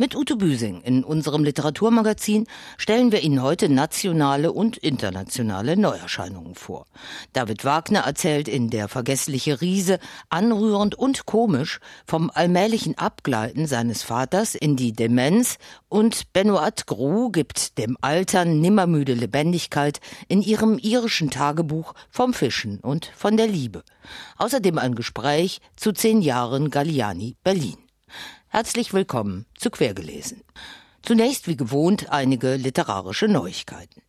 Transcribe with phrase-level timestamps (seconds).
[0.00, 2.46] Mit Ute Büsing in unserem Literaturmagazin
[2.78, 6.86] stellen wir Ihnen heute nationale und internationale Neuerscheinungen vor.
[7.34, 9.98] David Wagner erzählt in Der vergessliche Riese
[10.30, 15.58] anrührend und komisch vom allmählichen Abgleiten seines Vaters in die Demenz
[15.90, 23.12] und Benoit Gru gibt dem Altern nimmermüde Lebendigkeit in ihrem irischen Tagebuch vom Fischen und
[23.14, 23.82] von der Liebe.
[24.38, 27.76] Außerdem ein Gespräch zu zehn Jahren Galliani Berlin.
[28.52, 30.42] Herzlich willkommen zu Quergelesen.
[31.02, 34.02] Zunächst wie gewohnt einige literarische Neuigkeiten.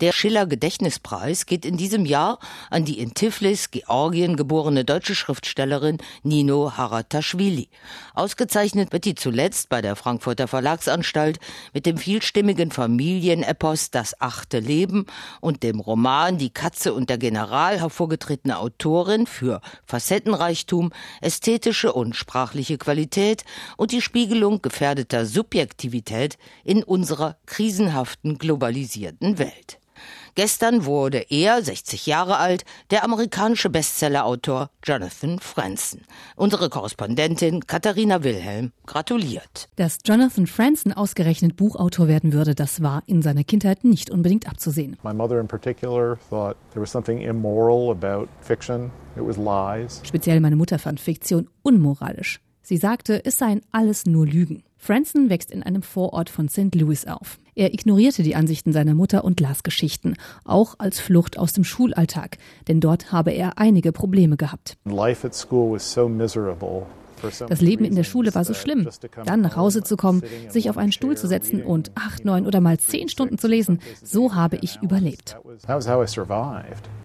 [0.00, 2.38] Der Schiller Gedächtnispreis geht in diesem Jahr
[2.70, 7.68] an die in Tiflis, Georgien geborene deutsche Schriftstellerin Nino Harataschwili.
[8.14, 11.40] Ausgezeichnet wird die zuletzt bei der Frankfurter Verlagsanstalt
[11.72, 15.06] mit dem vielstimmigen Familienepos Das achte Leben
[15.40, 22.76] und dem Roman Die Katze und der General hervorgetretene Autorin für Facettenreichtum, ästhetische und sprachliche
[22.76, 23.44] Qualität
[23.78, 29.55] und die Spiegelung gefährdeter Subjektivität in unserer krisenhaften globalisierten Welt.
[30.36, 36.02] Gestern wurde er, 60 Jahre alt, der amerikanische Bestsellerautor Jonathan Franzen.
[36.36, 39.70] Unsere Korrespondentin Katharina Wilhelm gratuliert.
[39.76, 44.98] Dass Jonathan Franzen ausgerechnet Buchautor werden würde, das war in seiner Kindheit nicht unbedingt abzusehen.
[45.02, 48.90] My mother in particular thought there was something immoral about fiction.
[49.16, 50.02] It was lies.
[50.04, 52.40] Speziell meine Mutter fand Fiktion unmoralisch.
[52.60, 54.64] Sie sagte, es seien alles nur Lügen.
[54.76, 56.74] Franson wächst in einem Vorort von St.
[56.74, 57.38] Louis auf.
[57.58, 62.36] Er ignorierte die Ansichten seiner Mutter und las Geschichten, auch als Flucht aus dem Schulalltag,
[62.68, 64.76] denn dort habe er einige Probleme gehabt.
[67.48, 68.86] Das Leben in der Schule war so schlimm.
[69.24, 72.60] Dann nach Hause zu kommen, sich auf einen Stuhl zu setzen und acht, neun oder
[72.60, 75.38] mal zehn Stunden zu lesen, so habe ich überlebt.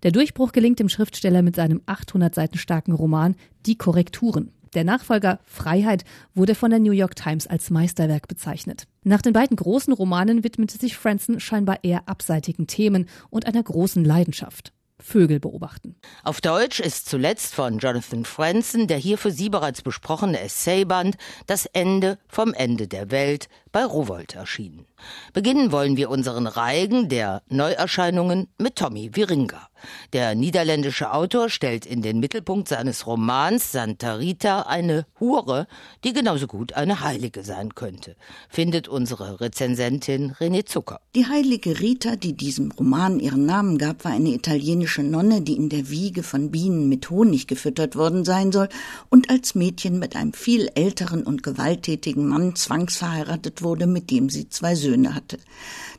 [0.04, 4.52] Der Durchbruch gelingt dem Schriftsteller mit seinem 800 Seiten starken Roman Die Korrekturen.
[4.74, 8.88] Der Nachfolger Freiheit wurde von der New York Times als Meisterwerk bezeichnet.
[9.04, 14.06] Nach den beiden großen Romanen widmete sich Franson scheinbar eher abseitigen Themen und einer großen
[14.06, 14.72] Leidenschaft.
[15.02, 15.96] Vögel beobachten.
[16.24, 21.18] Auf Deutsch ist zuletzt von Jonathan Franzen der hier für Sie bereits besprochene Essayband
[21.48, 24.86] Das Ende vom Ende der Welt bei Rowold erschienen.
[25.34, 29.68] Beginnen wollen wir unseren Reigen der Neuerscheinungen mit Tommy Wiringa.
[30.14, 35.68] Der niederländische Autor stellt in den Mittelpunkt seines Romans Santa Rita eine Hure,
[36.04, 38.16] die genauso gut eine Heilige sein könnte,
[38.50, 41.00] findet unsere Rezensentin René Zucker.
[41.16, 45.70] Die heilige Rita, die diesem Roman ihren Namen gab, war eine italienische Nonne, die in
[45.70, 48.70] der Wiege von Bienen mit Honig gefüttert worden sein soll
[49.10, 54.50] und als Mädchen mit einem viel älteren und gewalttätigen Mann zwangsverheiratet wurde, mit dem sie
[54.50, 55.38] zwei Söhne Söhne hatte.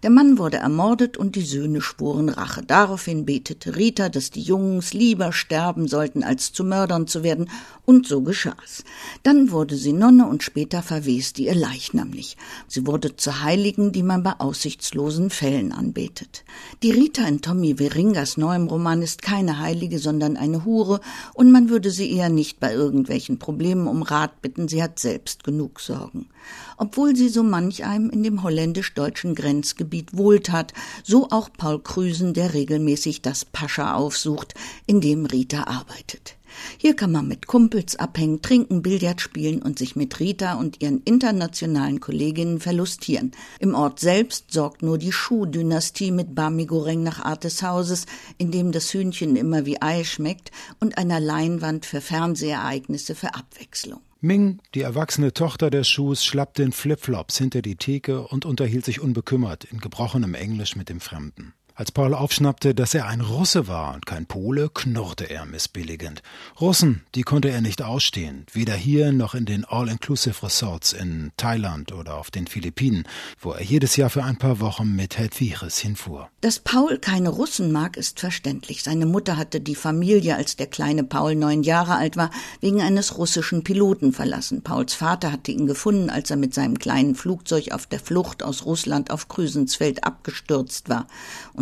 [0.03, 2.63] Der Mann wurde ermordet und die Söhne schworen Rache.
[2.67, 7.49] Daraufhin betete Rita, dass die Jungs lieber sterben sollten, als zu Mördern zu werden,
[7.85, 8.85] und so geschah's.
[9.23, 12.37] Dann wurde sie Nonne und später verweste ihr Leichnam nicht.
[12.69, 16.45] Sie wurde zur Heiligen, die man bei aussichtslosen Fällen anbetet.
[16.83, 21.01] Die Rita in Tommy Weringas neuem Roman ist keine Heilige, sondern eine Hure,
[21.35, 25.43] und man würde sie eher nicht bei irgendwelchen Problemen um Rat bitten, sie hat selbst
[25.43, 26.29] genug Sorgen.
[26.77, 28.43] Obwohl sie so manch einem in dem
[28.83, 30.73] holländisch-deutschen Grenzgebiet wohltat,
[31.05, 34.55] so auch Paul Krüsen, der regelmäßig das Pascha aufsucht,
[34.87, 36.37] in dem Rita arbeitet.
[36.77, 41.01] Hier kann man mit Kumpels abhängen, trinken, Billard spielen und sich mit Rita und ihren
[41.05, 43.33] internationalen Kolleginnen verlustieren.
[43.59, 48.05] Im Ort selbst sorgt nur die Schuh-Dynastie mit Bamigoreng nach Art des Hauses,
[48.37, 54.01] in dem das Hühnchen immer wie Ei schmeckt, und einer Leinwand für Fernsehereignisse für Abwechslung.
[54.25, 59.01] Ming, die erwachsene Tochter des Schuhs, schlappte in Flipflops hinter die Theke und unterhielt sich
[59.01, 61.55] unbekümmert in gebrochenem Englisch mit dem Fremden.
[61.75, 66.23] Als Paul aufschnappte, dass er ein Russe war und kein Pole, knurrte er missbilligend.
[66.61, 71.93] Russen, die konnte er nicht ausstehen, weder hier noch in den All-Inclusive Resorts in Thailand
[71.93, 73.05] oder auf den Philippinen,
[73.41, 76.29] wo er jedes Jahr für ein paar Wochen mit Hedwiges hinfuhr.
[76.43, 78.83] Dass Paul keine Russen mag, ist verständlich.
[78.83, 82.31] Seine Mutter hatte die Familie, als der kleine Paul neun Jahre alt war,
[82.61, 84.63] wegen eines russischen Piloten verlassen.
[84.63, 88.67] Pauls Vater hatte ihn gefunden, als er mit seinem kleinen Flugzeug auf der Flucht aus
[88.67, 91.07] Russland auf Krüsensfeld abgestürzt war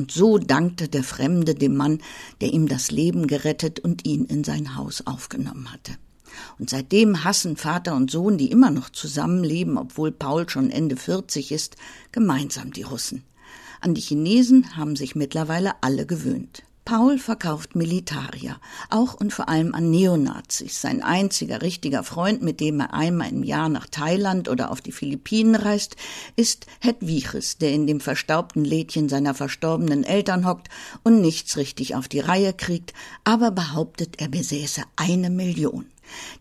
[0.01, 2.01] und so dankte der Fremde dem Mann,
[2.41, 5.93] der ihm das Leben gerettet und ihn in sein Haus aufgenommen hatte.
[6.59, 11.53] Und seitdem hassen Vater und Sohn, die immer noch zusammenleben, obwohl Paul schon Ende 40
[11.53, 11.77] ist,
[12.13, 13.25] gemeinsam die Russen.
[13.81, 16.63] An die Chinesen haben sich mittlerweile alle gewöhnt.
[16.85, 18.57] Paul verkauft Militarier,
[18.89, 20.81] auch und vor allem an Neonazis.
[20.81, 24.93] Sein einziger richtiger Freund, mit dem er einmal im Jahr nach Thailand oder auf die
[24.93, 25.97] Philippinen reist,
[26.37, 30.69] ist Hedwiges, der in dem verstaubten Lädchen seiner verstorbenen Eltern hockt
[31.05, 32.95] und nichts richtig auf die Reihe kriegt,
[33.25, 35.87] aber behauptet, er besäße eine Million.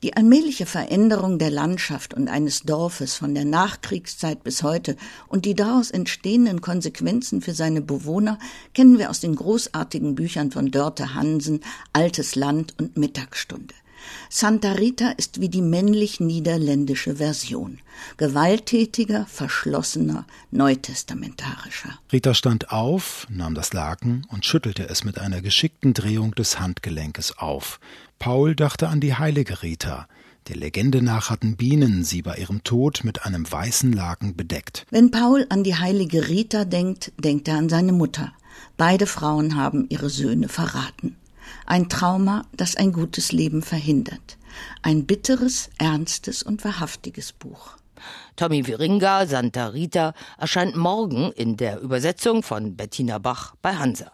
[0.03, 4.95] Die allmähliche Veränderung der Landschaft und eines Dorfes von der Nachkriegszeit bis heute
[5.27, 8.39] und die daraus entstehenden Konsequenzen für seine Bewohner
[8.73, 11.61] kennen wir aus den großartigen Büchern von Dörte Hansen
[11.93, 13.73] Altes Land und Mittagsstunde.
[14.29, 17.79] Santa Rita ist wie die männlich-niederländische Version.
[18.17, 21.99] Gewalttätiger, verschlossener, neutestamentarischer.
[22.11, 27.37] Rita stand auf, nahm das Laken und schüttelte es mit einer geschickten Drehung des Handgelenkes
[27.37, 27.79] auf.
[28.19, 30.07] Paul dachte an die heilige Rita.
[30.47, 34.85] Der Legende nach hatten Bienen sie bei ihrem Tod mit einem weißen Laken bedeckt.
[34.89, 38.33] Wenn Paul an die heilige Rita denkt, denkt er an seine Mutter.
[38.75, 41.15] Beide Frauen haben ihre Söhne verraten.
[41.65, 44.37] Ein Trauma, das ein gutes Leben verhindert.
[44.81, 47.77] Ein bitteres, ernstes und wahrhaftiges Buch.
[48.35, 54.11] Tommy Wiringa, Santa Rita, erscheint morgen in der Übersetzung von Bettina Bach bei Hansa.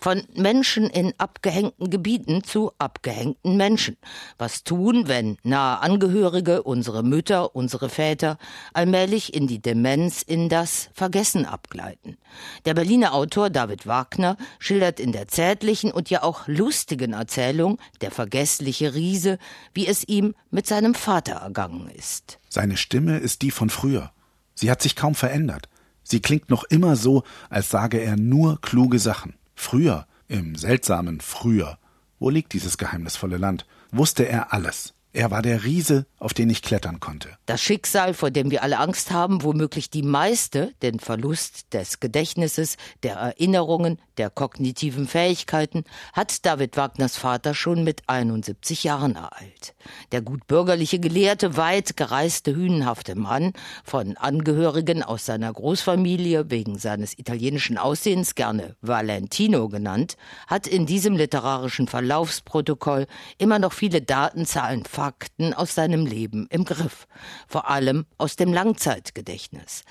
[0.00, 3.96] Von Menschen in abgehängten Gebieten zu abgehängten Menschen.
[4.38, 8.38] Was tun, wenn nahe Angehörige, unsere Mütter, unsere Väter
[8.72, 12.16] allmählich in die Demenz, in das Vergessen abgleiten?
[12.64, 18.10] Der Berliner Autor David Wagner schildert in der zärtlichen und ja auch lustigen Erzählung Der
[18.10, 19.38] vergessliche Riese,
[19.74, 22.38] wie es ihm mit seinem Vater ergangen ist.
[22.48, 24.12] Seine Stimme ist die von früher.
[24.54, 25.68] Sie hat sich kaum verändert.
[26.02, 29.34] Sie klingt noch immer so, als sage er nur kluge Sachen.
[29.62, 31.78] Früher, im seltsamen Früher,
[32.18, 34.92] wo liegt dieses geheimnisvolle Land, wusste er alles.
[35.14, 37.28] Er war der Riese, auf den ich klettern konnte.
[37.44, 42.76] Das Schicksal, vor dem wir alle Angst haben, womöglich die meiste, den Verlust des Gedächtnisses,
[43.02, 49.74] der Erinnerungen, der kognitiven Fähigkeiten, hat David Wagners Vater schon mit 71 Jahren ereilt.
[50.12, 53.52] Der gut bürgerliche Gelehrte, weit gereiste, hünenhafte Mann,
[53.84, 60.16] von Angehörigen aus seiner Großfamilie wegen seines italienischen Aussehens gerne Valentino genannt,
[60.46, 63.06] hat in diesem literarischen Verlaufsprotokoll
[63.36, 67.08] immer noch viele Daten, Zahlen, Fakten aus seinem Leben im Griff,
[67.48, 69.82] vor allem aus dem Langzeitgedächtnis.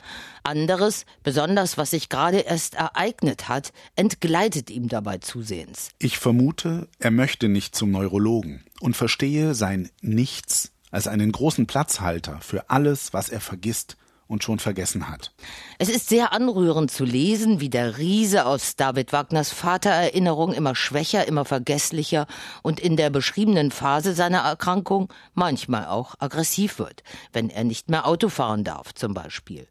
[0.42, 5.90] Anderes, besonders was sich gerade erst ereignet hat, entgleitet ihm dabei zusehends.
[6.00, 12.40] Ich vermute, er möchte nicht zum Neurologen und verstehe sein Nichts als einen großen Platzhalter
[12.40, 13.98] für alles, was er vergisst
[14.32, 15.34] und schon vergessen hat.
[15.78, 21.28] Es ist sehr anrührend zu lesen, wie der Riese aus David Wagners Vatererinnerung immer schwächer,
[21.28, 22.28] immer vergesslicher
[22.64, 28.08] und in der beschriebenen Phase seiner Erkrankung manchmal auch aggressiv wird, wenn er nicht mehr
[28.08, 29.68] Auto fahren darf zum Beispiel.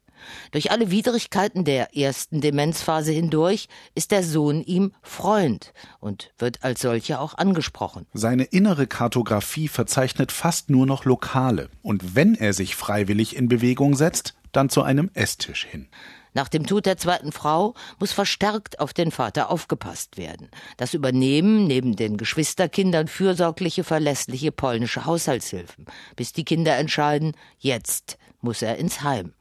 [0.51, 6.81] Durch alle Widrigkeiten der ersten Demenzphase hindurch ist der Sohn ihm Freund und wird als
[6.81, 8.05] solcher auch angesprochen.
[8.13, 13.95] Seine innere Kartografie verzeichnet fast nur noch Lokale, und wenn er sich freiwillig in Bewegung
[13.95, 15.87] setzt, dann zu einem Esstisch hin.
[16.33, 20.49] Nach dem Tod der zweiten Frau muss verstärkt auf den Vater aufgepasst werden.
[20.77, 28.61] Das übernehmen neben den Geschwisterkindern fürsorgliche, verlässliche polnische Haushaltshilfen, bis die Kinder entscheiden, jetzt muss
[28.61, 29.33] er ins Heim.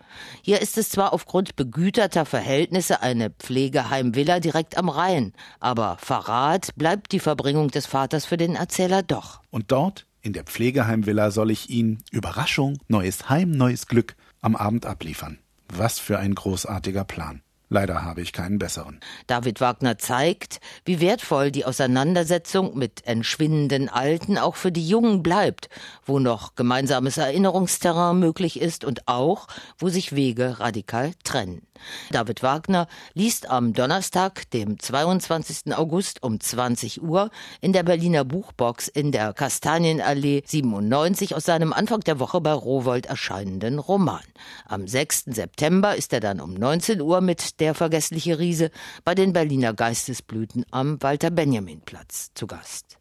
[0.43, 7.13] Hier ist es zwar aufgrund begüterter Verhältnisse eine Pflegeheimvilla direkt am Rhein, aber Verrat bleibt
[7.13, 9.41] die Verbringung des Vaters für den Erzähler doch.
[9.51, 14.87] Und dort, in der Pflegeheimvilla, soll ich ihn Überraschung, neues Heim, neues Glück am Abend
[14.87, 15.39] abliefern.
[15.69, 17.43] Was für ein großartiger Plan.
[17.73, 18.99] Leider habe ich keinen besseren.
[19.29, 25.69] David Wagner zeigt, wie wertvoll die Auseinandersetzung mit entschwindenden Alten auch für die Jungen bleibt,
[26.05, 29.47] wo noch gemeinsames Erinnerungsterrain möglich ist und auch,
[29.79, 31.63] wo sich Wege radikal trennen.
[32.11, 35.75] David Wagner liest am Donnerstag, dem 22.
[35.75, 42.01] August um 20 Uhr in der Berliner Buchbox in der Kastanienallee 97 aus seinem Anfang
[42.01, 44.21] der Woche bei Rowold erscheinenden Roman.
[44.67, 45.25] Am 6.
[45.27, 48.71] September ist er dann um 19 Uhr mit Der vergessliche Riese
[49.05, 52.97] bei den Berliner Geistesblüten am Walter-Benjamin-Platz zu Gast.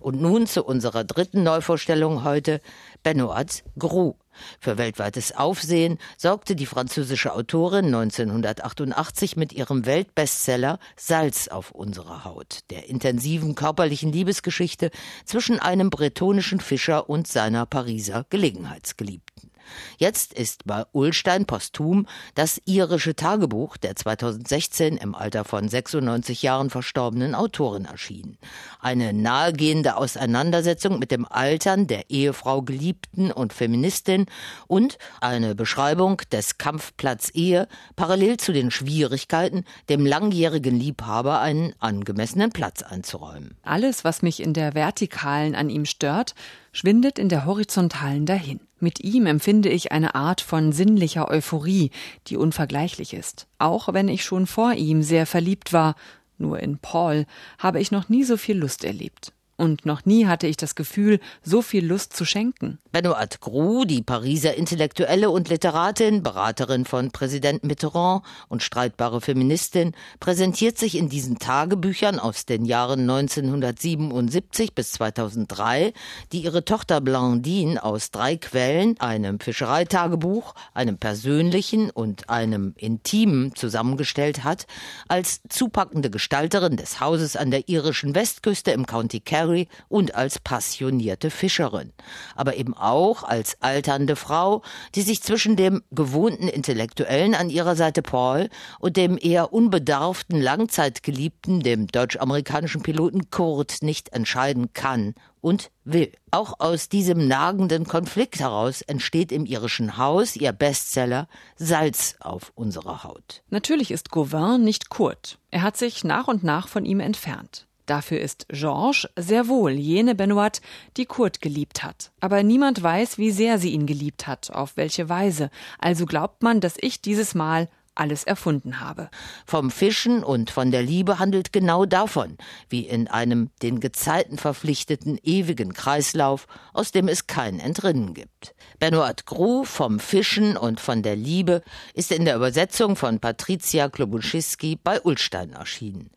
[0.00, 2.62] Und nun zu unserer dritten Neuvorstellung heute,
[3.02, 4.14] Benoits Gru.
[4.60, 12.60] Für weltweites Aufsehen sorgte die französische Autorin 1988 mit ihrem Weltbestseller Salz auf unserer Haut,
[12.70, 14.90] der intensiven körperlichen Liebesgeschichte
[15.26, 19.50] zwischen einem bretonischen Fischer und seiner Pariser Gelegenheitsgeliebten.
[19.96, 26.70] Jetzt ist bei Ullstein posthum das irische Tagebuch der 2016 im Alter von 96 Jahren
[26.70, 28.38] verstorbenen Autorin erschienen.
[28.80, 34.26] Eine nahegehende Auseinandersetzung mit dem Altern der Ehefrau Geliebten und Feministin
[34.66, 42.50] und eine Beschreibung des Kampfplatz Ehe parallel zu den Schwierigkeiten, dem langjährigen Liebhaber einen angemessenen
[42.50, 43.56] Platz einzuräumen.
[43.62, 46.34] Alles, was mich in der Vertikalen an ihm stört,
[46.78, 48.60] schwindet in der horizontalen dahin.
[48.78, 51.90] Mit ihm empfinde ich eine Art von sinnlicher Euphorie,
[52.28, 53.48] die unvergleichlich ist.
[53.58, 55.96] Auch wenn ich schon vor ihm sehr verliebt war,
[56.36, 57.26] nur in Paul
[57.58, 59.32] habe ich noch nie so viel Lust erlebt.
[59.60, 62.78] Und noch nie hatte ich das Gefühl, so viel Lust zu schenken.
[62.92, 70.78] Benoit Groux, die Pariser Intellektuelle und Literatin, Beraterin von Präsident Mitterrand und streitbare Feministin, präsentiert
[70.78, 75.92] sich in diesen Tagebüchern aus den Jahren 1977 bis 2003,
[76.30, 84.44] die ihre Tochter Blandine aus drei Quellen, einem Fischereitagebuch, einem persönlichen und einem intimen zusammengestellt
[84.44, 84.68] hat,
[85.08, 89.47] als zupackende Gestalterin des Hauses an der irischen Westküste im County Kerry
[89.88, 91.92] und als passionierte Fischerin.
[92.34, 94.62] Aber eben auch als alternde Frau,
[94.94, 101.60] die sich zwischen dem gewohnten Intellektuellen an ihrer Seite Paul und dem eher unbedarften Langzeitgeliebten,
[101.60, 106.12] dem deutsch-amerikanischen Piloten Kurt, nicht entscheiden kann und will.
[106.30, 113.04] Auch aus diesem nagenden Konflikt heraus entsteht im irischen Haus ihr Bestseller Salz auf unserer
[113.04, 113.42] Haut.
[113.50, 115.38] Natürlich ist Gauvin nicht Kurt.
[115.50, 117.67] Er hat sich nach und nach von ihm entfernt.
[117.88, 120.60] Dafür ist Georges sehr wohl jene Benoit,
[120.98, 122.12] die Kurt geliebt hat.
[122.20, 125.48] Aber niemand weiß, wie sehr sie ihn geliebt hat, auf welche Weise.
[125.78, 127.66] Also glaubt man, dass ich dieses Mal
[127.98, 129.10] alles erfunden habe.
[129.46, 132.38] Vom Fischen und von der Liebe handelt genau davon,
[132.68, 138.54] wie in einem den Gezeiten verpflichteten ewigen Kreislauf, aus dem es kein Entrinnen gibt.
[138.78, 141.62] Benoit Groux vom Fischen und von der Liebe
[141.94, 146.10] ist in der Übersetzung von Patricia Klobuschiski bei Ullstein erschienen.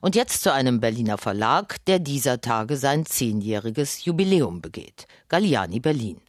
[0.00, 5.06] Und jetzt zu einem Berliner Verlag, der dieser Tage sein zehnjähriges Jubiläum begeht.
[5.28, 6.20] Galliani Berlin.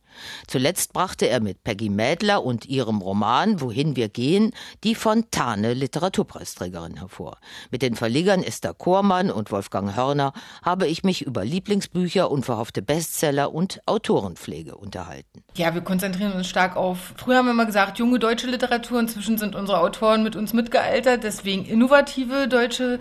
[0.48, 4.51] Zuletzt brachte er mit Peggy Mädler und ihrem Roman Wohin wir gehen
[4.84, 7.38] die Fontane Literaturpreisträgerin hervor.
[7.72, 13.53] Mit den Verlegern Esther Kormann und Wolfgang Hörner habe ich mich über Lieblingsbücher, unverhoffte Bestseller
[13.53, 15.43] und Autorenpflege unterhalten.
[15.55, 19.38] Ja, wir konzentrieren uns stark auf, früher haben wir immer gesagt, junge deutsche Literatur, inzwischen
[19.38, 23.00] sind unsere Autoren mit uns mitgealtert, deswegen innovative deutsche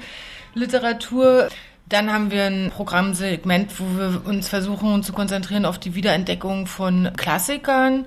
[0.54, 1.48] Literatur.
[1.92, 7.10] Dann haben wir ein Programmsegment, wo wir uns versuchen zu konzentrieren auf die Wiederentdeckung von
[7.18, 8.06] Klassikern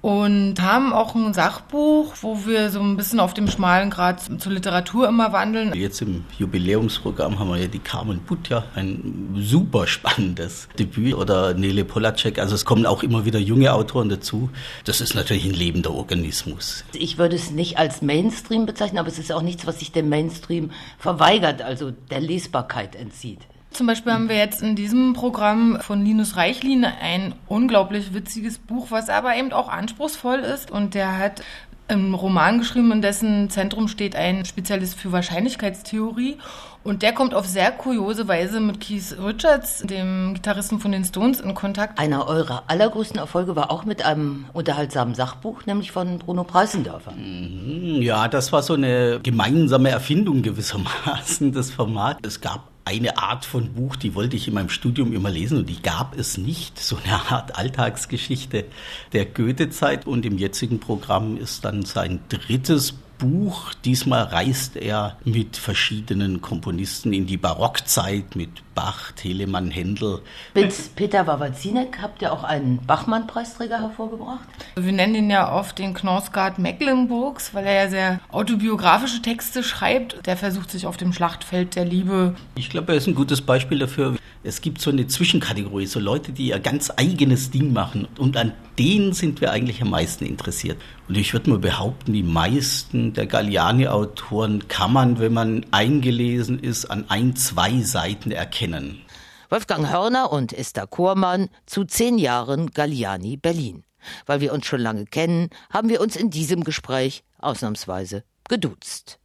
[0.00, 4.52] und haben auch ein Sachbuch, wo wir so ein bisschen auf dem schmalen Grad zur
[4.52, 5.74] Literatur immer wandeln.
[5.74, 11.84] Jetzt im Jubiläumsprogramm haben wir ja die Carmen Butja, ein super spannendes Debüt oder Nele
[11.84, 12.38] Polacek.
[12.38, 14.50] Also es kommen auch immer wieder junge Autoren dazu.
[14.84, 16.84] Das ist natürlich ein lebender Organismus.
[16.92, 20.08] Ich würde es nicht als Mainstream bezeichnen, aber es ist auch nichts, was sich dem
[20.08, 23.40] Mainstream verweigert, also der Lesbarkeit entzieht.
[23.76, 28.86] Zum Beispiel haben wir jetzt in diesem Programm von Linus Reichlin ein unglaublich witziges Buch,
[28.88, 30.70] was aber eben auch anspruchsvoll ist.
[30.70, 31.42] Und der hat
[31.86, 36.38] einen Roman geschrieben, in dessen Zentrum steht ein Spezialist für Wahrscheinlichkeitstheorie.
[36.84, 41.40] Und der kommt auf sehr kuriose Weise mit Keith Richards, dem Gitarristen von den Stones,
[41.40, 41.98] in Kontakt.
[41.98, 47.12] Einer eurer allergrößten Erfolge war auch mit einem unterhaltsamen Sachbuch, nämlich von Bruno Preissendorfer.
[47.12, 52.24] Mhm, ja, das war so eine gemeinsame Erfindung gewissermaßen, das Format.
[52.24, 55.68] Es gab eine Art von Buch, die wollte ich in meinem Studium immer lesen und
[55.68, 56.78] die gab es nicht.
[56.78, 58.64] So eine Art Alltagsgeschichte
[59.12, 63.74] der Goethe-Zeit und im jetzigen Programm ist dann sein drittes Buch.
[63.84, 70.20] Diesmal reist er mit verschiedenen Komponisten in die Barockzeit, mit Bach, Telemann, Händel.
[70.54, 74.46] Mit Peter Wawazinek habt ihr auch einen Bachmann-Preisträger hervorgebracht?
[74.76, 80.26] Wir nennen ihn ja oft den Knausgard Mecklenburgs, weil er ja sehr autobiografische Texte schreibt.
[80.26, 82.34] Der versucht sich auf dem Schlachtfeld der Liebe.
[82.54, 84.16] Ich glaube, er ist ein gutes Beispiel dafür.
[84.46, 88.06] Es gibt so eine Zwischenkategorie, so Leute, die ihr ganz eigenes Ding machen.
[88.18, 90.80] Und an denen sind wir eigentlich am meisten interessiert.
[91.08, 96.86] Und ich würde mal behaupten, die meisten der Galliani-Autoren kann man, wenn man eingelesen ist,
[96.86, 99.02] an ein, zwei Seiten erkennen kennen.
[99.50, 103.84] Wolfgang Hörner und Esther Kormann zu zehn Jahren Galliani Berlin.
[104.24, 109.18] Weil wir uns schon lange kennen, haben wir uns in diesem Gespräch ausnahmsweise geduzt.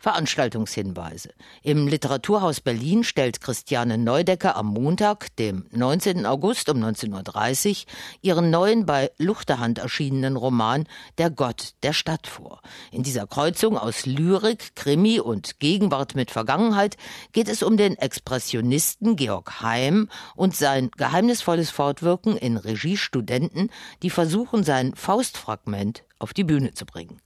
[0.00, 1.34] Veranstaltungshinweise.
[1.62, 6.24] Im Literaturhaus Berlin stellt Christiane Neudecker am Montag, dem 19.
[6.24, 7.76] August um 19.30 Uhr,
[8.22, 10.86] ihren neuen bei Luchterhand erschienenen Roman
[11.18, 12.62] Der Gott der Stadt vor.
[12.90, 16.96] In dieser Kreuzung aus Lyrik, Krimi und Gegenwart mit Vergangenheit
[17.32, 23.70] geht es um den Expressionisten Georg Heim und sein geheimnisvolles Fortwirken in Regiestudenten,
[24.02, 27.20] die versuchen, sein Faustfragment auf die Bühne zu bringen.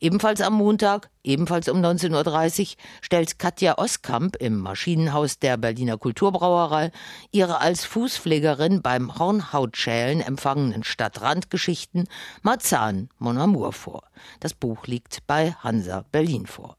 [0.00, 2.66] Ebenfalls am Montag, ebenfalls um 19.30 Uhr,
[3.00, 6.90] stellt Katja Oskamp im Maschinenhaus der Berliner Kulturbrauerei
[7.30, 12.08] ihre als Fußpflegerin beim Hornhautschälen empfangenen Stadtrandgeschichten
[12.42, 14.04] Marzahn Mon Amour vor.
[14.40, 16.76] Das Buch liegt bei Hansa Berlin vor.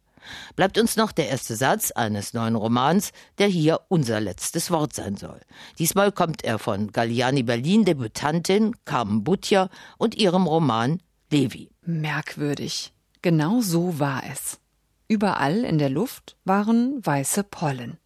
[0.55, 5.17] Bleibt uns noch der erste Satz eines neuen Romans, der hier unser letztes Wort sein
[5.17, 5.41] soll.
[5.79, 11.01] Diesmal kommt er von Galliani Berlin Debütantin Carmen Butcher und ihrem Roman
[11.33, 11.71] Levi.
[11.81, 12.93] Merkwürdig.
[13.23, 14.59] Genau so war es.
[15.07, 17.97] Überall in der Luft waren weiße Pollen.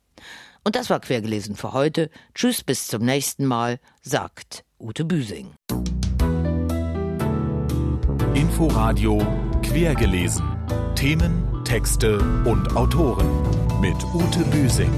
[0.63, 2.09] Und das war quergelesen für heute.
[2.33, 5.51] Tschüss, bis zum nächsten Mal, sagt Ute Büsing.
[8.33, 9.17] Inforadio
[9.61, 10.45] quergelesen.
[10.95, 13.29] Themen, Texte und Autoren
[13.81, 14.91] mit Ute Büsing.